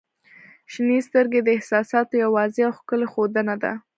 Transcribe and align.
•شنې 0.71 0.99
سترګې 1.07 1.39
د 1.43 1.49
احساساتو 1.57 2.13
یوه 2.23 2.33
واضح 2.37 2.63
او 2.67 2.75
ښکلی 2.77 3.07
ښودنه 3.13 3.55
ده. 3.63 3.71